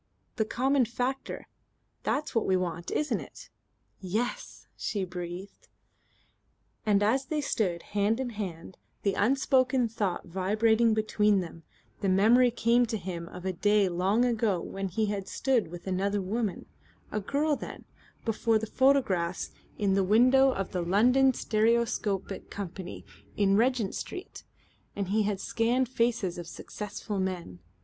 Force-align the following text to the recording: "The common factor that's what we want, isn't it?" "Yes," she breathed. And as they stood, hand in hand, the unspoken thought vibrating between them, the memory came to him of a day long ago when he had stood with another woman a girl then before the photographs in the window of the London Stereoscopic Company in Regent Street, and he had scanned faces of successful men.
"The 0.37 0.45
common 0.45 0.85
factor 0.85 1.45
that's 2.01 2.33
what 2.33 2.47
we 2.47 2.57
want, 2.57 2.89
isn't 2.89 3.19
it?" 3.21 3.51
"Yes," 3.99 4.65
she 4.75 5.03
breathed. 5.05 5.67
And 6.87 7.03
as 7.03 7.25
they 7.25 7.39
stood, 7.39 7.83
hand 7.83 8.19
in 8.19 8.31
hand, 8.31 8.77
the 9.03 9.13
unspoken 9.13 9.87
thought 9.87 10.25
vibrating 10.25 10.95
between 10.95 11.39
them, 11.39 11.61
the 11.99 12.09
memory 12.09 12.49
came 12.49 12.87
to 12.87 12.97
him 12.97 13.29
of 13.29 13.45
a 13.45 13.53
day 13.53 13.87
long 13.89 14.25
ago 14.25 14.59
when 14.59 14.87
he 14.87 15.05
had 15.05 15.27
stood 15.27 15.67
with 15.67 15.85
another 15.85 16.19
woman 16.19 16.65
a 17.11 17.19
girl 17.19 17.55
then 17.55 17.85
before 18.25 18.57
the 18.57 18.65
photographs 18.65 19.51
in 19.77 19.93
the 19.93 20.03
window 20.03 20.49
of 20.51 20.71
the 20.71 20.81
London 20.81 21.31
Stereoscopic 21.31 22.49
Company 22.49 23.05
in 23.37 23.55
Regent 23.55 23.93
Street, 23.93 24.45
and 24.95 25.09
he 25.09 25.21
had 25.21 25.39
scanned 25.39 25.87
faces 25.89 26.39
of 26.39 26.47
successful 26.47 27.19
men. 27.19 27.59